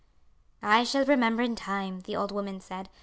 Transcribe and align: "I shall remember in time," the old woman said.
"I 0.63 0.83
shall 0.83 1.05
remember 1.05 1.43
in 1.43 1.55
time," 1.55 1.99
the 1.99 2.15
old 2.15 2.31
woman 2.31 2.59
said. 2.59 2.89